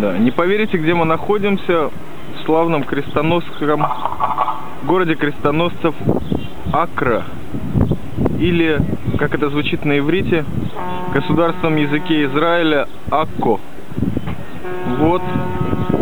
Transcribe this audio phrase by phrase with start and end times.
[0.00, 0.16] Да.
[0.16, 1.90] Не поверите, где мы находимся?
[2.36, 3.84] В славном крестоносском
[4.84, 5.94] городе крестоносцев
[6.72, 7.24] Акра.
[8.38, 8.78] Или,
[9.18, 10.44] как это звучит на иврите,
[11.12, 13.58] государственном языке Израиля Акко.
[14.98, 15.22] Вот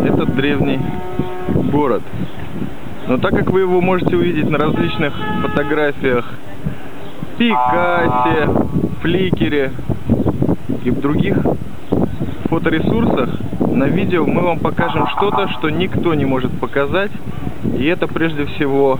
[0.05, 0.79] этот древний
[1.71, 2.03] город.
[3.07, 6.29] Но так как вы его можете увидеть на различных фотографиях,
[7.39, 8.49] Пикассе,
[9.01, 9.71] Фликере
[10.83, 11.37] и в других
[12.49, 13.29] фоторесурсах,
[13.75, 17.11] на видео мы вам покажем что-то, что никто не может показать.
[17.77, 18.99] И это прежде всего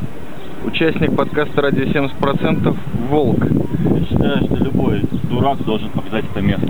[0.66, 2.76] участник подкаста «Радио 70%»
[3.10, 3.38] Волк.
[3.46, 6.68] Я считаю, что любой дурак должен показать это место.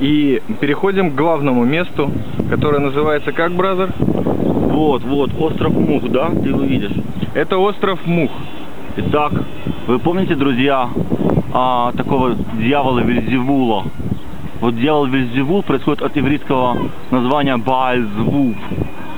[0.00, 2.10] И переходим к главному месту,
[2.50, 3.92] которое называется как, бразер?
[3.98, 6.30] Вот, вот, остров Мух, да?
[6.30, 6.92] Ты его видишь.
[7.34, 8.30] Это остров Мух.
[8.96, 9.32] Итак,
[9.86, 10.88] вы помните, друзья,
[11.52, 13.84] а, такого дьявола Вельзевула?
[14.64, 18.56] Вот дьявол Вельзевул происходит от еврейского названия Баальзвуф.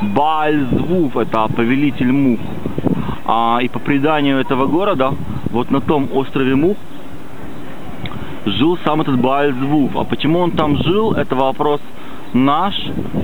[0.03, 2.41] Баальзвуф– это повелитель мух.
[3.25, 5.13] А, и по преданию этого города,
[5.51, 6.77] вот на том острове Мух,
[8.45, 9.97] жил сам этот Баальзвуф.
[9.97, 11.81] А почему он там жил, это вопрос
[12.33, 12.75] наш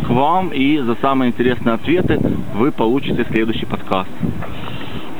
[0.06, 0.50] к вам.
[0.50, 2.20] И за самые интересные ответы
[2.54, 4.10] вы получите следующий подкаст.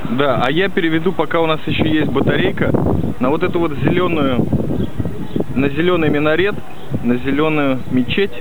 [0.08, 2.70] Да, а я переведу, пока у нас еще есть батарейка,
[3.18, 4.46] на вот эту вот зеленую,
[5.56, 6.54] на зеленый минарет,
[7.02, 8.32] на зеленую мечеть.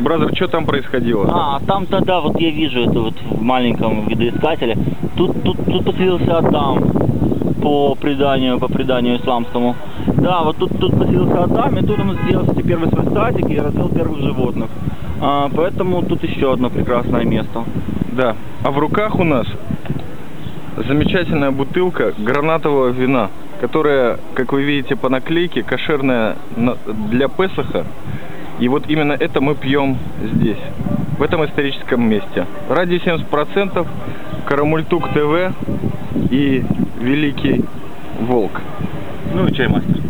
[0.00, 1.26] Brother, что там происходило?
[1.30, 4.76] А, там-то, да, вот я вижу это вот в маленьком видоискателе.
[5.16, 6.80] Тут, тут, тут поселился Адам
[7.62, 9.76] по преданию, по преданию исламскому.
[10.06, 13.58] Да, вот тут, тут поселился Адам, и тут он сделал себе первый свой садик и
[13.58, 14.68] развил первых животных.
[15.20, 17.64] А, поэтому тут еще одно прекрасное место.
[18.12, 18.34] Да.
[18.64, 19.46] А в руках у нас
[20.76, 23.30] замечательная бутылка гранатового вина,
[23.62, 26.76] которая, как вы видите по наклейке, кошерная на-
[27.10, 27.86] для Песаха.
[28.58, 29.98] И вот именно это мы пьем
[30.34, 30.58] здесь,
[31.16, 32.44] в этом историческом месте.
[32.68, 33.86] Ради 70%,
[34.46, 35.54] Карамультук ТВ
[36.32, 36.64] и
[37.00, 37.64] Великий
[38.20, 38.60] Волк.
[39.32, 40.02] Ну и чаймастер.